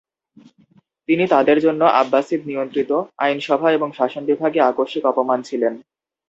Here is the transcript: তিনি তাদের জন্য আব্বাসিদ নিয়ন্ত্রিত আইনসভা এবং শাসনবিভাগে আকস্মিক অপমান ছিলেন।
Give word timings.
তিনি 1.09 1.23
তাদের 1.27 1.57
জন্য 1.59 1.81
আব্বাসিদ 2.01 2.41
নিয়ন্ত্রিত 2.45 2.91
আইনসভা 3.17 3.67
এবং 3.71 3.89
শাসনবিভাগে 3.91 4.59
আকস্মিক 4.61 5.03
অপমান 5.05 5.39
ছিলেন। 5.41 5.73